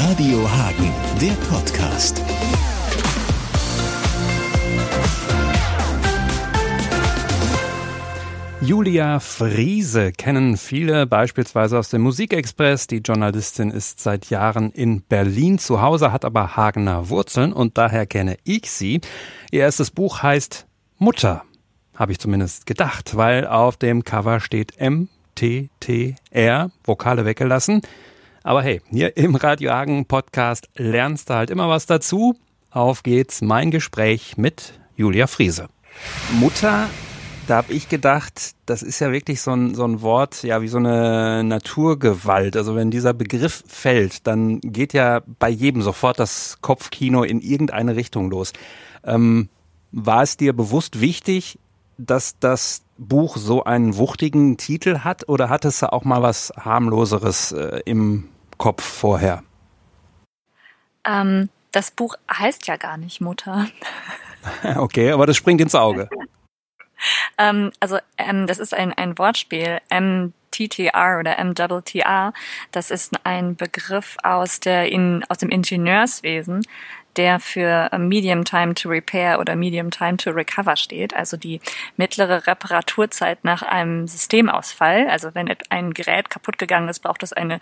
[0.00, 2.22] Radio Hagen, der Podcast.
[8.60, 12.86] Julia Friese kennen viele beispielsweise aus dem Musikexpress.
[12.86, 18.06] Die Journalistin ist seit Jahren in Berlin zu Hause, hat aber Hagener Wurzeln und daher
[18.06, 19.00] kenne ich sie.
[19.50, 20.68] Ihr erstes Buch heißt
[20.98, 21.42] Mutter,
[21.96, 27.82] habe ich zumindest gedacht, weil auf dem Cover steht M T T R, Vokale weggelassen.
[28.42, 32.36] Aber hey, hier im Radio Hagen Podcast lernst du halt immer was dazu.
[32.70, 35.68] Auf geht's, mein Gespräch mit Julia Friese.
[36.38, 36.88] Mutter,
[37.48, 40.68] da habe ich gedacht, das ist ja wirklich so ein, so ein Wort, ja, wie
[40.68, 42.56] so eine Naturgewalt.
[42.56, 47.96] Also wenn dieser Begriff fällt, dann geht ja bei jedem sofort das Kopfkino in irgendeine
[47.96, 48.52] Richtung los.
[49.04, 49.48] Ähm,
[49.90, 51.58] war es dir bewusst wichtig,
[51.96, 57.52] dass das Buch so einen wuchtigen Titel hat oder hattest du auch mal was harmloseres
[57.52, 59.42] äh, im Kopf vorher?
[61.04, 63.68] Ähm, das Buch heißt ja gar nicht Mutter.
[64.76, 66.08] okay, aber das springt ins Auge.
[67.38, 69.78] ähm, also ähm, das ist ein, ein Wortspiel.
[69.90, 72.32] MTTR oder MWTR,
[72.72, 76.66] das ist ein Begriff aus, der in, aus dem Ingenieurswesen,
[77.16, 81.60] der für Medium Time to Repair oder Medium Time to Recover steht, also die
[81.96, 85.08] mittlere Reparaturzeit nach einem Systemausfall.
[85.08, 87.60] Also wenn ein Gerät kaputt gegangen ist, braucht es eine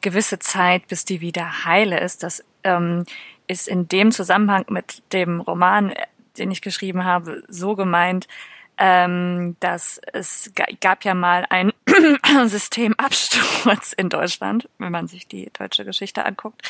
[0.00, 2.22] gewisse Zeit, bis die wieder heile ist.
[2.22, 3.04] Das ähm,
[3.46, 5.94] ist in dem Zusammenhang mit dem Roman,
[6.38, 8.26] den ich geschrieben habe, so gemeint,
[8.78, 11.72] ähm, dass es gab ja mal einen
[12.46, 16.62] Systemabsturz in Deutschland, wenn man sich die deutsche Geschichte anguckt.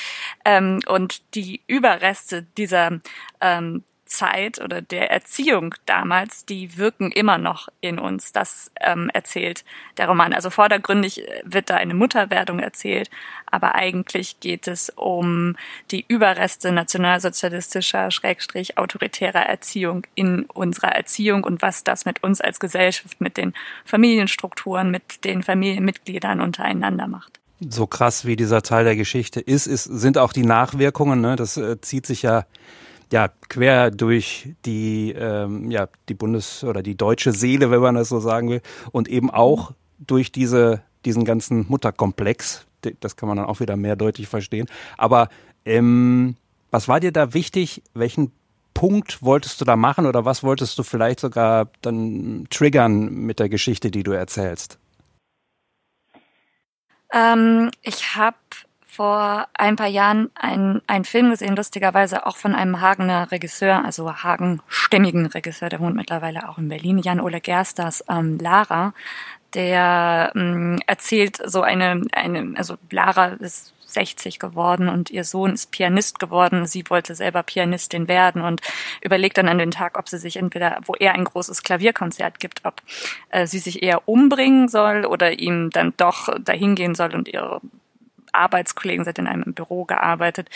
[0.45, 3.01] Ähm, und die Überreste dieser
[3.41, 8.33] ähm, Zeit oder der Erziehung damals, die wirken immer noch in uns.
[8.33, 9.65] Das ähm, erzählt
[9.99, 10.33] der Roman.
[10.33, 13.11] Also vordergründig äh, wird da eine Mutterwerdung erzählt,
[13.47, 15.57] aber eigentlich geht es um
[15.91, 22.61] die Überreste nationalsozialistischer, schrägstrich autoritärer Erziehung in unserer Erziehung und was das mit uns als
[22.61, 23.53] Gesellschaft, mit den
[23.85, 29.85] Familienstrukturen, mit den Familienmitgliedern untereinander macht so krass wie dieser Teil der Geschichte ist, ist
[29.85, 31.21] sind auch die Nachwirkungen.
[31.21, 31.37] Ne?
[31.37, 32.45] Das äh, zieht sich ja
[33.13, 38.09] ja quer durch die ähm, ja die Bundes oder die deutsche Seele, wenn man das
[38.09, 38.63] so sagen will,
[38.93, 42.67] und eben auch durch diese diesen ganzen Mutterkomplex.
[43.01, 44.67] Das kann man dann auch wieder mehr deutlich verstehen.
[44.97, 45.29] Aber
[45.65, 46.37] ähm,
[46.71, 47.83] was war dir da wichtig?
[47.95, 48.33] Welchen
[48.75, 53.49] Punkt wolltest du da machen oder was wolltest du vielleicht sogar dann triggern mit der
[53.49, 54.79] Geschichte, die du erzählst?
[57.13, 58.37] Ähm, ich habe
[58.97, 64.11] vor ein paar Jahren einen, einen Film gesehen, lustigerweise auch von einem Hagener Regisseur, also
[64.11, 68.95] Hagen-stämmigen Regisseur, der wohnt mittlerweile auch in Berlin, Jan-Ole Gersters, ähm, Lara,
[69.53, 75.71] der ähm, erzählt so eine, eine, also Lara ist 60 geworden und ihr Sohn ist
[75.71, 76.67] Pianist geworden.
[76.67, 78.63] Sie wollte selber Pianistin werden und
[79.03, 82.65] überlegt dann an den Tag, ob sie sich entweder, wo er ein großes Klavierkonzert gibt,
[82.65, 82.81] ob
[83.29, 87.61] äh, sie sich eher umbringen soll oder ihm dann doch dahin gehen soll und ihre
[88.37, 90.49] Arbeitskollegen, sie hat in einem Büro gearbeitet,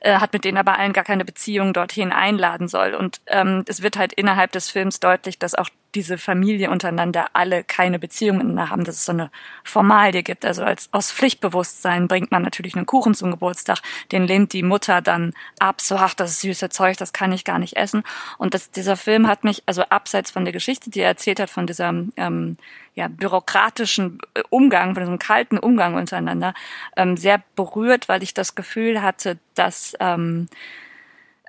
[0.00, 2.94] äh, hat mit denen aber allen gar keine Beziehung dorthin einladen soll.
[2.94, 5.68] Und ähm, es wird halt innerhalb des Films deutlich, dass auch
[5.98, 9.32] diese Familie untereinander alle keine Beziehung miteinander haben, dass es so eine
[9.64, 10.44] Formalie gibt.
[10.44, 13.80] Also als aus Pflichtbewusstsein bringt man natürlich einen Kuchen zum Geburtstag,
[14.12, 17.58] den lehnt die Mutter dann ab, so ach, das süße Zeug, das kann ich gar
[17.58, 18.04] nicht essen.
[18.38, 21.50] Und das, dieser Film hat mich, also abseits von der Geschichte, die er erzählt hat,
[21.50, 22.56] von dieser ähm,
[22.94, 26.54] ja, bürokratischen äh, Umgang, von diesem kalten Umgang untereinander,
[26.96, 30.48] ähm, sehr berührt, weil ich das Gefühl hatte, dass ähm,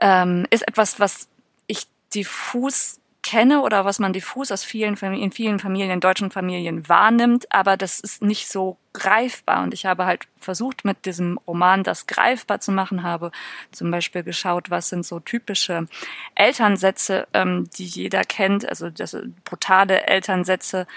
[0.02, 1.28] ähm, ist etwas, was
[1.68, 1.86] ich
[2.16, 7.78] diffus kenne oder was man diffus aus vielen in vielen Familien, deutschen Familien wahrnimmt, aber
[7.78, 9.62] das ist nicht so greifbar.
[9.62, 13.30] Und ich habe halt versucht, mit diesem Roman das greifbar zu machen, habe
[13.72, 15.88] zum Beispiel geschaut, was sind so typische
[16.34, 20.88] Elternsätze, ähm, die jeder kennt, also das brutale Elternsätze,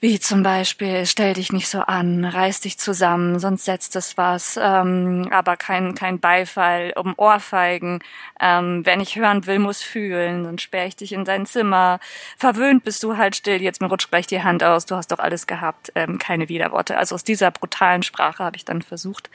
[0.00, 4.58] wie zum Beispiel, stell dich nicht so an, reiß dich zusammen, sonst setzt es was,
[4.62, 8.00] ähm, aber kein, kein Beifall, um Ohrfeigen.
[8.38, 11.98] Ähm, wer nicht hören will, muss fühlen, dann sperre ich dich in dein Zimmer.
[12.36, 15.18] Verwöhnt bist du halt still, jetzt mir rutscht gleich die Hand aus, du hast doch
[15.18, 16.98] alles gehabt, ähm, keine Widerworte.
[16.98, 19.30] Also aus dieser brutalen Sprache habe ich dann versucht,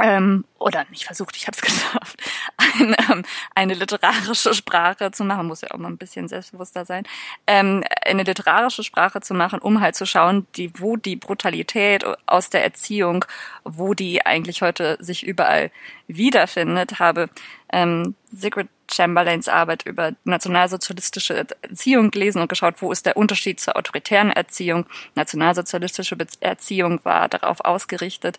[0.00, 2.22] ähm, oder nicht versucht, ich habe es geschafft,
[2.56, 3.24] eine, ähm,
[3.54, 7.04] eine literarische Sprache zu machen, muss ja auch mal ein bisschen selbstbewusster sein,
[7.46, 12.50] ähm, eine literarische Sprache zu machen, um halt zu schauen, die, wo die Brutalität aus
[12.50, 13.24] der Erziehung,
[13.64, 15.70] wo die eigentlich heute sich überall
[16.06, 17.28] wiederfindet, habe
[17.72, 23.76] ähm, Sigrid Chamberlains Arbeit über nationalsozialistische Erziehung gelesen und geschaut, wo ist der Unterschied zur
[23.76, 24.86] autoritären Erziehung.
[25.14, 28.38] Nationalsozialistische Erziehung war darauf ausgerichtet,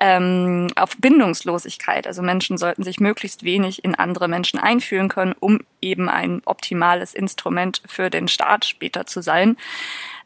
[0.00, 2.06] ähm, auf Bindungslosigkeit.
[2.06, 7.14] Also Menschen sollten sich möglichst wenig in andere Menschen einführen können, um eben ein optimales
[7.14, 9.56] Instrument für den Staat später zu sein.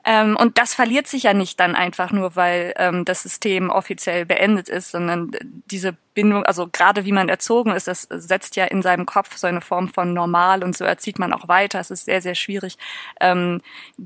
[0.04, 4.24] Ähm, und das verliert sich ja nicht dann einfach nur, weil ähm, das System offiziell
[4.24, 5.30] beendet ist, sondern
[5.70, 9.46] diese Bindung, also gerade wie man erzogen ist, das setzt ja in seinem Kopf so
[9.46, 11.80] eine Form von normal und so erzieht man auch weiter.
[11.80, 12.78] Es ist sehr, sehr schwierig,
[13.20, 13.60] ähm,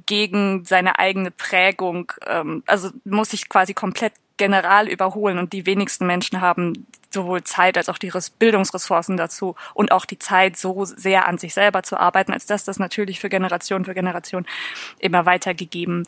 [0.07, 6.07] gegen seine eigene Prägung, ähm, also muss sich quasi komplett general überholen und die wenigsten
[6.07, 11.27] Menschen haben sowohl Zeit als auch die Bildungsressourcen dazu und auch die Zeit, so sehr
[11.27, 14.45] an sich selber zu arbeiten, als dass das natürlich für Generation für Generation
[14.99, 16.07] immer weitergegeben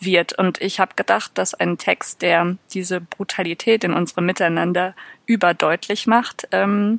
[0.00, 0.36] wird.
[0.36, 4.94] Und ich habe gedacht, dass ein Text, der diese Brutalität in unserem Miteinander
[5.26, 6.98] überdeutlich macht, ähm,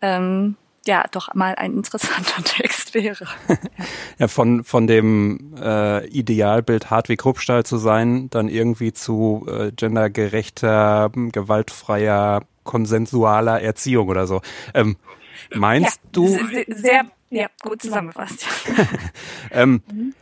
[0.00, 0.56] ähm,
[0.86, 3.26] ja doch mal ein interessanter Text wäre.
[4.18, 11.10] ja, von, von dem äh, Idealbild Hartwig Ruppstahl zu sein, dann irgendwie zu äh, gendergerechter,
[11.14, 14.40] gewaltfreier, konsensualer Erziehung oder so.
[14.74, 14.96] Ähm,
[15.54, 16.28] meinst ja, du?
[16.68, 18.46] Sehr, ja, gut zusammengefasst.
[19.50, 20.14] ähm, mhm.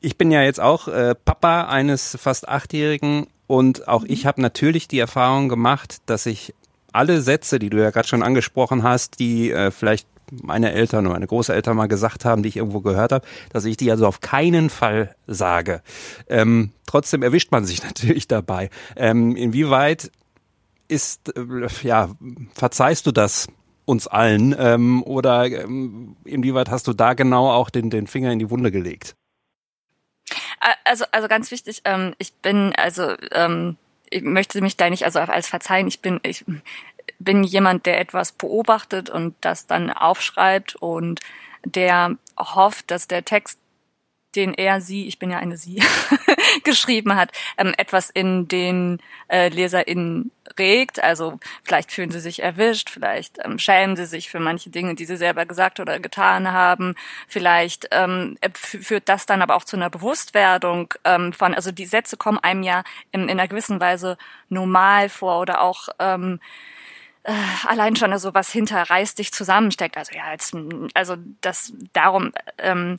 [0.00, 4.10] Ich bin ja jetzt auch äh, Papa eines fast Achtjährigen und auch mhm.
[4.10, 6.54] ich habe natürlich die Erfahrung gemacht, dass ich
[6.92, 11.14] alle Sätze, die du ja gerade schon angesprochen hast, die äh, vielleicht meine Eltern oder
[11.14, 14.20] meine Großeltern mal gesagt haben, die ich irgendwo gehört habe, dass ich die also auf
[14.20, 15.82] keinen Fall sage.
[16.28, 18.70] Ähm, trotzdem erwischt man sich natürlich dabei.
[18.96, 20.10] Ähm, inwieweit
[20.88, 22.10] ist, äh, ja,
[22.54, 23.48] verzeihst du das
[23.84, 28.38] uns allen ähm, oder ähm, inwieweit hast du da genau auch den, den Finger in
[28.38, 29.14] die Wunde gelegt?
[30.84, 33.76] Also, also ganz wichtig, ähm, ich bin, also ähm,
[34.08, 36.44] ich möchte mich da nicht also als verzeihen, ich bin, ich
[37.18, 41.20] bin jemand, der etwas beobachtet und das dann aufschreibt und
[41.64, 43.58] der hofft, dass der Text
[44.36, 45.82] den er sie, ich bin ja eine sie,
[46.64, 48.98] geschrieben hat, ähm, etwas in den
[49.28, 51.02] äh, LeserInnen regt.
[51.02, 55.04] Also vielleicht fühlen sie sich erwischt, vielleicht ähm, schämen sie sich für manche Dinge, die
[55.04, 56.94] sie selber gesagt oder getan haben.
[57.28, 62.16] Vielleicht ähm, führt das dann aber auch zu einer Bewusstwerdung ähm, von, also die Sätze
[62.16, 64.16] kommen einem ja in, in einer gewissen Weise
[64.48, 66.40] normal vor oder auch ähm,
[67.24, 67.32] äh,
[67.66, 69.96] allein schon so was hinter reißt dich zusammensteckt.
[69.96, 70.54] Also ja, jetzt,
[70.94, 72.98] also das darum ähm,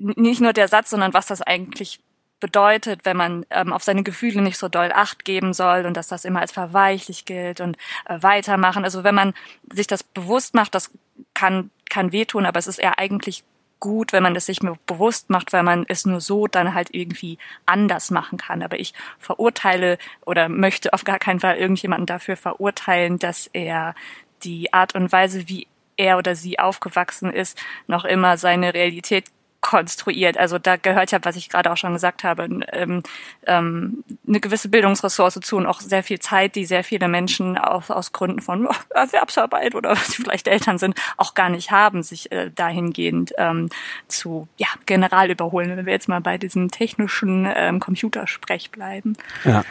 [0.00, 2.00] nicht nur der Satz, sondern was das eigentlich
[2.40, 6.08] bedeutet, wenn man ähm, auf seine Gefühle nicht so doll Acht geben soll und dass
[6.08, 7.76] das immer als verweichlich gilt und
[8.06, 8.84] äh, weitermachen.
[8.84, 9.34] Also wenn man
[9.70, 10.90] sich das bewusst macht, das
[11.34, 13.44] kann, kann wehtun, aber es ist eher eigentlich
[13.78, 17.38] gut, wenn man es sich bewusst macht, weil man es nur so dann halt irgendwie
[17.66, 18.62] anders machen kann.
[18.62, 23.94] Aber ich verurteile oder möchte auf gar keinen Fall irgendjemanden dafür verurteilen, dass er
[24.42, 25.66] die Art und Weise, wie
[25.96, 29.26] er oder sie aufgewachsen ist, noch immer seine Realität
[29.60, 30.38] konstruiert.
[30.38, 33.02] Also da gehört ja, was ich gerade auch schon gesagt habe, ähm,
[33.46, 37.90] ähm, eine gewisse Bildungsressource zu und auch sehr viel Zeit, die sehr viele Menschen aus,
[37.90, 42.50] aus Gründen von Erwerbsarbeit oder was vielleicht Eltern sind, auch gar nicht haben, sich äh,
[42.54, 43.68] dahingehend ähm,
[44.08, 49.16] zu ja, general überholen, wenn wir jetzt mal bei diesem technischen ähm, Computersprech bleiben.
[49.44, 49.64] Ja.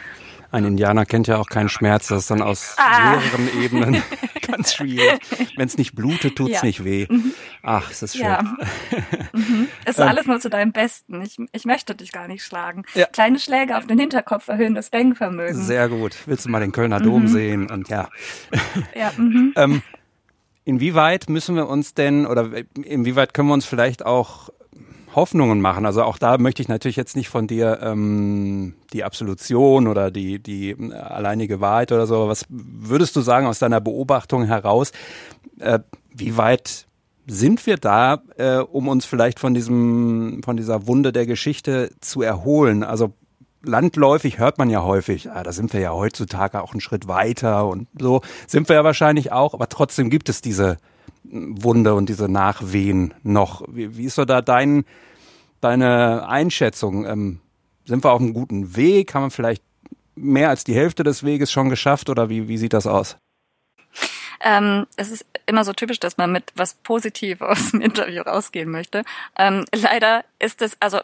[0.52, 3.10] Ein Indianer kennt ja auch keinen Schmerz, das ist dann aus ah.
[3.10, 4.02] mehreren Ebenen
[4.50, 5.20] ganz schwierig.
[5.56, 6.64] Wenn es nicht blutet, tut's ja.
[6.64, 7.06] nicht weh.
[7.08, 7.32] Mhm.
[7.62, 8.26] Ach, es ist schön.
[8.26, 8.42] Ja.
[9.32, 9.68] Mhm.
[9.84, 10.08] Es ist ähm.
[10.08, 11.22] alles nur zu deinem Besten.
[11.22, 12.84] Ich, ich möchte dich gar nicht schlagen.
[12.94, 13.06] Ja.
[13.06, 15.60] Kleine Schläge auf den Hinterkopf erhöhen das Denkvermögen.
[15.62, 16.16] Sehr gut.
[16.26, 17.28] Willst du mal den Kölner Dom mhm.
[17.28, 17.70] sehen?
[17.70, 18.08] Und ja.
[18.94, 19.82] ja ähm,
[20.64, 24.50] inwieweit müssen wir uns denn oder inwieweit können wir uns vielleicht auch
[25.14, 25.86] Hoffnungen machen.
[25.86, 30.38] Also auch da möchte ich natürlich jetzt nicht von dir ähm, die Absolution oder die,
[30.38, 32.28] die äh, alleinige Wahrheit oder so.
[32.28, 34.92] Was würdest du sagen aus deiner Beobachtung heraus?
[35.58, 35.80] Äh,
[36.14, 36.86] wie weit
[37.26, 42.22] sind wir da, äh, um uns vielleicht von diesem, von dieser Wunde der Geschichte zu
[42.22, 42.82] erholen?
[42.82, 43.12] Also
[43.62, 47.66] landläufig hört man ja häufig, ah, da sind wir ja heutzutage auch einen Schritt weiter
[47.66, 50.78] und so sind wir ja wahrscheinlich auch, aber trotzdem gibt es diese
[51.24, 53.62] Wunde und diese Nachwehen noch.
[53.68, 54.84] Wie, wie ist so da dein,
[55.60, 57.06] deine Einschätzung?
[57.06, 57.40] Ähm,
[57.84, 59.14] sind wir auf einem guten Weg?
[59.14, 59.62] Haben wir vielleicht
[60.14, 63.16] mehr als die Hälfte des Weges schon geschafft oder wie, wie sieht das aus?
[64.42, 68.70] Ähm, es ist immer so typisch, dass man mit was Positivem aus dem Interview rausgehen
[68.70, 69.04] möchte.
[69.38, 71.00] Ähm, leider ist es, also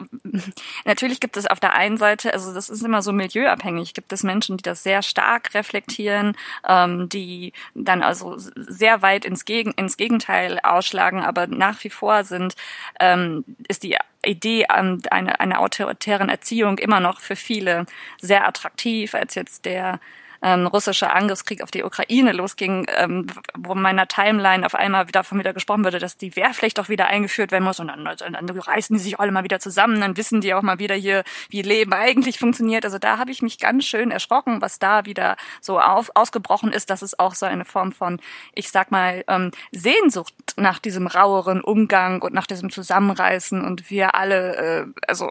[0.85, 4.23] natürlich gibt es auf der einen Seite, also das ist immer so milieuabhängig, gibt es
[4.23, 9.97] Menschen, die das sehr stark reflektieren, ähm, die dann also sehr weit ins, Gegen, ins
[9.97, 12.55] Gegenteil ausschlagen, aber nach wie vor sind,
[13.00, 17.87] ähm, ist die Idee ähm, einer, einer autoritären Erziehung immer noch für viele
[18.21, 20.00] sehr attraktiv als jetzt der
[20.43, 23.26] ähm, russische Angriffskrieg auf die Ukraine losging, ähm,
[23.57, 27.07] wo in meiner Timeline auf einmal davon wieder gesprochen wurde, dass die Wehrpflicht doch wieder
[27.07, 30.16] eingeführt werden muss und dann, also, dann reißen die sich alle mal wieder zusammen, dann
[30.16, 32.85] wissen die auch mal wieder hier, wie Leben eigentlich funktioniert.
[32.85, 36.90] Also da habe ich mich ganz schön erschrocken, was da wieder so auf, ausgebrochen ist,
[36.90, 38.21] dass es auch so eine Form von,
[38.55, 44.14] ich sag mal, ähm, Sehnsucht nach diesem raueren Umgang und nach diesem Zusammenreißen und wir
[44.14, 45.31] alle, äh, also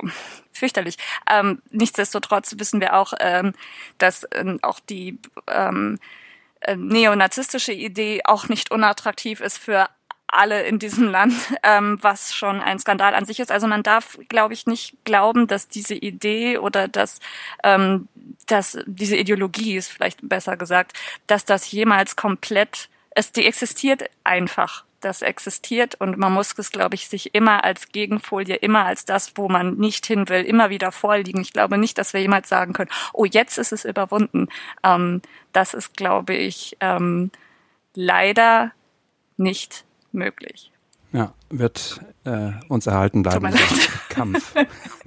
[0.56, 0.98] fürchterlich.
[1.30, 3.54] Ähm, nichtsdestotrotz wissen wir auch, ähm,
[3.98, 4.95] dass ähm, auch die
[5.48, 6.00] ähm,
[6.62, 9.90] äh, neonazistische Idee auch nicht unattraktiv ist für
[10.28, 11.34] alle in diesem Land,
[11.64, 13.52] ähm, was schon ein Skandal an sich ist.
[13.52, 17.20] Also man darf, glaube ich, nicht glauben, dass diese Idee oder dass,
[17.64, 18.08] ähm,
[18.48, 20.94] dass diese Ideologie ist vielleicht besser gesagt,
[21.28, 26.96] dass das jemals komplett, es die existiert einfach das existiert und man muss es, glaube
[26.96, 30.92] ich, sich immer als Gegenfolie, immer als das, wo man nicht hin will, immer wieder
[30.92, 31.42] vorliegen.
[31.42, 34.48] Ich glaube nicht, dass wir jemals sagen können, oh, jetzt ist es überwunden.
[34.84, 35.22] Ähm,
[35.54, 37.32] das ist, glaube ich, ähm,
[37.94, 38.72] leider
[39.38, 40.72] nicht möglich.
[41.12, 43.54] Ja, wird äh, uns erhalten bleiben.
[44.10, 44.54] Kampf.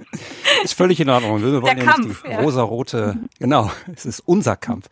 [0.63, 1.43] ist völlig in Ordnung.
[1.43, 2.39] Wir wollen Der ja Kampf, nicht die ja.
[2.39, 4.87] rosarote, genau, es ist unser Kampf.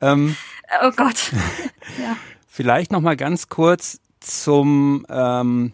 [0.00, 0.36] Ähm,
[0.82, 1.32] oh Gott.
[1.98, 2.16] ja.
[2.46, 5.72] Vielleicht noch mal ganz kurz zum, ähm,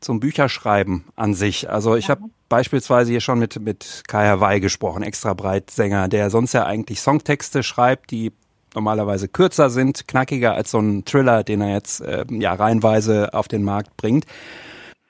[0.00, 1.68] zum Bücherschreiben an sich.
[1.68, 2.16] Also ich ja.
[2.16, 7.00] habe beispielsweise hier schon mit, mit Kai Hawaii gesprochen, extra Breitsänger, der sonst ja eigentlich
[7.00, 8.32] Songtexte schreibt, die
[8.74, 13.48] normalerweise kürzer sind, knackiger als so ein Thriller, den er jetzt äh, ja reihenweise auf
[13.48, 14.26] den Markt bringt.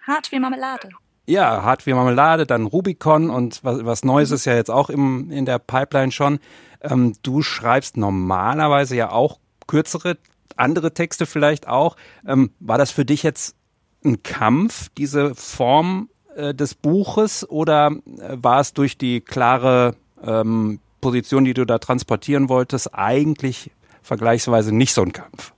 [0.06, 0.88] Hart wie Marmelade.
[1.26, 5.30] Ja, hart wie Marmelade, dann Rubicon und was, was Neues ist ja jetzt auch im,
[5.32, 6.38] in der Pipeline schon.
[6.80, 10.16] Ähm, du schreibst normalerweise ja auch kürzere
[10.56, 11.96] andere Texte vielleicht auch.
[12.26, 13.56] Ähm, war das für dich jetzt
[14.04, 20.80] ein Kampf, diese Form äh, des Buches, oder äh, war es durch die klare ähm,
[21.00, 23.70] Position, die du da transportieren wolltest, eigentlich
[24.02, 25.52] vergleichsweise nicht so ein Kampf?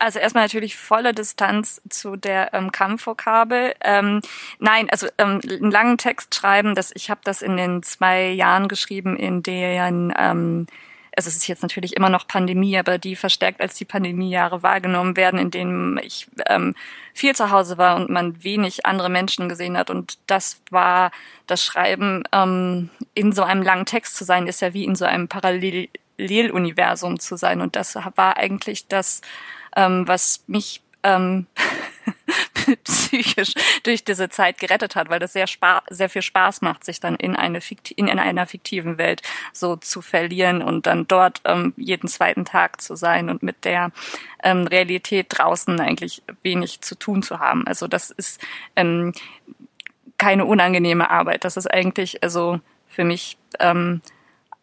[0.00, 3.74] Also erstmal natürlich volle Distanz zu der ähm, Kampfvokabel.
[3.82, 4.20] Ähm,
[4.60, 8.68] nein, also ähm, einen langen Text schreiben, das, ich habe das in den zwei Jahren
[8.68, 10.66] geschrieben, in denen ähm,
[11.18, 15.16] also es ist jetzt natürlich immer noch Pandemie, aber die verstärkt als die Pandemiejahre wahrgenommen
[15.16, 16.76] werden, in denen ich ähm,
[17.12, 19.90] viel zu Hause war und man wenig andere Menschen gesehen hat.
[19.90, 21.10] Und das war
[21.48, 25.06] das Schreiben ähm, in so einem langen Text zu sein, ist ja wie in so
[25.06, 27.62] einem Paralleluniversum zu sein.
[27.62, 29.20] Und das war eigentlich das,
[29.74, 31.46] ähm, was mich ähm,
[32.84, 35.46] psychisch durch diese Zeit gerettet hat, weil das sehr,
[35.90, 37.60] sehr viel Spaß macht, sich dann in, eine
[37.96, 42.96] in einer fiktiven Welt so zu verlieren und dann dort ähm, jeden zweiten Tag zu
[42.96, 43.90] sein und mit der
[44.42, 47.66] ähm, Realität draußen eigentlich wenig zu tun zu haben.
[47.66, 48.40] Also das ist
[48.76, 49.12] ähm,
[50.18, 51.44] keine unangenehme Arbeit.
[51.44, 54.02] Das ist eigentlich also für mich ähm,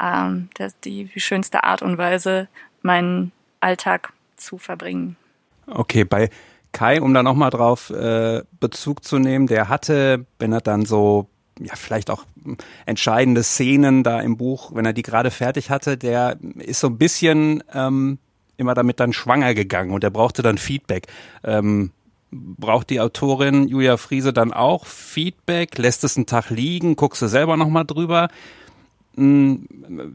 [0.01, 0.50] ähm,
[0.84, 2.48] die schönste Art und Weise,
[2.81, 5.15] meinen Alltag zu verbringen.
[5.67, 6.29] Okay, bei
[6.75, 11.29] Kai, um da nochmal drauf äh, Bezug zu nehmen, der hatte, wenn er dann so,
[11.58, 12.25] ja, vielleicht auch
[12.86, 16.98] entscheidende Szenen da im Buch, wenn er die gerade fertig hatte, der ist so ein
[16.98, 18.20] bisschen ähm,
[18.58, 21.08] immer damit dann schwanger gegangen und er brauchte dann Feedback.
[21.46, 21.91] Ähm,
[22.29, 25.77] braucht die Autorin Julia Friese dann auch Feedback?
[25.77, 26.98] Lässt es einen Tag liegen?
[26.98, 28.27] Guckst du selber nochmal drüber?
[29.15, 29.65] Hm,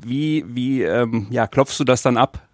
[0.02, 2.47] wie, wie, ähm, ja, klopfst du das dann ab?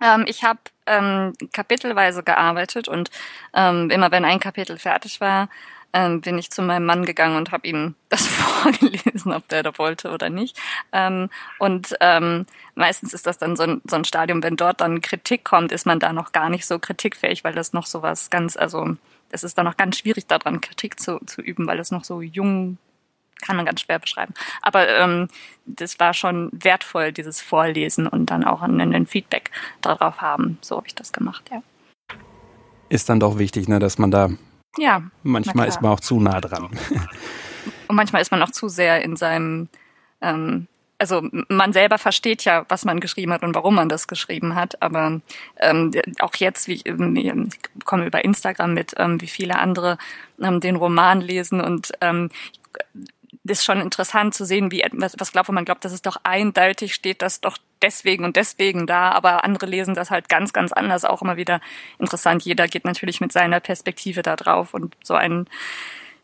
[0.00, 3.10] Ähm, ich habe ähm, kapitelweise gearbeitet und
[3.54, 5.48] ähm, immer wenn ein Kapitel fertig war,
[5.92, 9.76] ähm, bin ich zu meinem Mann gegangen und habe ihm das vorgelesen, ob der da
[9.78, 10.58] wollte oder nicht.
[10.92, 15.00] Ähm, und ähm, meistens ist das dann so ein, so ein Stadium, wenn dort dann
[15.00, 18.30] Kritik kommt, ist man da noch gar nicht so kritikfähig, weil das noch so was
[18.30, 18.96] ganz, also
[19.30, 22.22] es ist dann noch ganz schwierig daran Kritik zu, zu üben, weil es noch so
[22.22, 22.78] jung
[23.44, 24.34] kann man ganz schwer beschreiben.
[24.62, 25.28] Aber ähm,
[25.66, 30.58] das war schon wertvoll, dieses Vorlesen und dann auch ein, Feedback darauf haben.
[30.60, 31.62] So habe ich das gemacht, ja.
[32.88, 34.30] Ist dann doch wichtig, ne, dass man da
[34.76, 36.68] ja, manchmal ist man auch zu nah dran.
[37.88, 39.68] Und manchmal ist man auch zu sehr in seinem
[40.20, 40.68] ähm,
[40.98, 44.82] also man selber versteht ja, was man geschrieben hat und warum man das geschrieben hat,
[44.82, 45.20] aber
[45.58, 49.96] ähm, auch jetzt, wie ähm, ich komme über Instagram mit, ähm, wie viele andere
[50.40, 52.30] ähm, den Roman lesen und ähm,
[53.50, 56.94] ist schon interessant zu sehen, wie was, was glaubt, man glaubt, dass es doch eindeutig
[56.94, 61.04] steht, dass doch deswegen und deswegen da, aber andere lesen das halt ganz, ganz anders,
[61.04, 61.60] auch immer wieder
[61.98, 62.42] interessant.
[62.44, 65.48] Jeder geht natürlich mit seiner Perspektive da drauf und so ein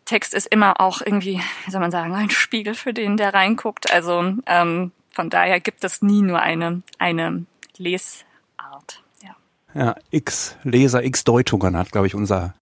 [0.04, 3.90] Text ist immer auch irgendwie, wie soll man sagen, ein Spiegel für den, der reinguckt.
[3.90, 7.46] Also ähm, von daher gibt es nie nur eine, eine
[7.78, 9.02] Lesart.
[9.22, 9.36] Ja,
[9.74, 12.54] ja x Leser, x Deutungen hat, glaube ich, unser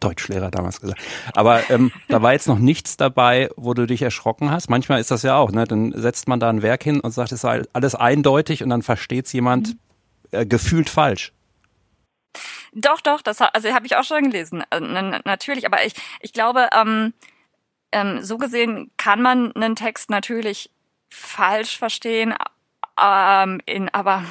[0.00, 1.00] Deutschlehrer damals gesagt.
[1.34, 4.68] Aber ähm, da war jetzt noch nichts dabei, wo du dich erschrocken hast.
[4.68, 5.64] Manchmal ist das ja auch, ne?
[5.64, 8.82] Dann setzt man da ein Werk hin und sagt, es sei alles eindeutig und dann
[8.82, 9.78] versteht es jemand mhm.
[10.32, 11.32] äh, gefühlt falsch.
[12.72, 14.62] Doch, doch, das also habe ich auch schon gelesen.
[14.70, 14.80] Äh,
[15.24, 17.14] natürlich, aber ich, ich glaube, ähm,
[17.92, 20.70] ähm, so gesehen kann man einen Text natürlich
[21.08, 22.34] falsch verstehen,
[23.00, 24.24] ähm, in, aber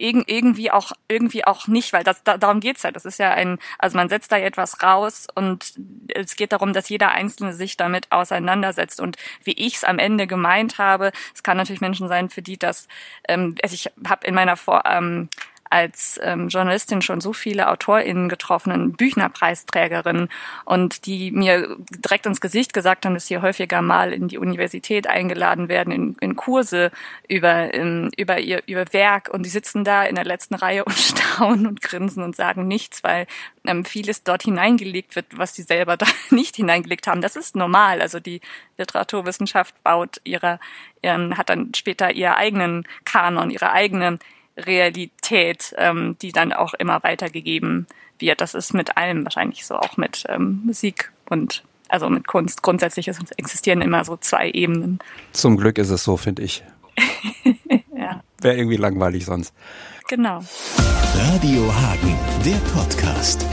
[0.00, 2.90] irgendwie auch irgendwie auch nicht, weil das da, darum geht's ja.
[2.90, 5.74] Das ist ja ein, also man setzt da etwas raus und
[6.14, 9.00] es geht darum, dass jeder Einzelne sich damit auseinandersetzt.
[9.00, 12.58] Und wie ich es am Ende gemeint habe, es kann natürlich Menschen sein, für die
[12.58, 12.88] das,
[13.28, 15.28] ähm, also ich habe in meiner Vor ähm,
[15.70, 20.28] als ähm, Journalistin schon so viele AutorInnen getroffen, Büchnerpreisträgerinnen
[20.64, 25.06] und die mir direkt ins Gesicht gesagt haben, dass sie häufiger mal in die Universität
[25.06, 26.90] eingeladen werden, in, in Kurse
[27.28, 30.94] über, in, über ihr über Werk und die sitzen da in der letzten Reihe und
[30.98, 33.28] staunen und grinsen und sagen nichts, weil
[33.64, 37.20] ähm, vieles dort hineingelegt wird, was sie selber da nicht hineingelegt haben.
[37.20, 38.00] Das ist normal.
[38.00, 38.40] Also die
[38.76, 40.58] Literaturwissenschaft baut ihre,
[41.02, 44.18] ähm, hat dann später ihr eigenen Kanon, ihre eigene
[44.66, 47.86] Realität, ähm, die dann auch immer weitergegeben
[48.18, 48.40] wird.
[48.40, 52.62] Das ist mit allem wahrscheinlich so, auch mit ähm, Musik und also mit Kunst.
[52.62, 55.00] Grundsätzlich ist, existieren immer so zwei Ebenen.
[55.32, 56.62] Zum Glück ist es so, finde ich.
[57.96, 58.22] ja.
[58.40, 59.54] Wäre irgendwie langweilig sonst.
[60.08, 60.42] Genau.
[61.14, 63.44] Radio Hagen, der Podcast.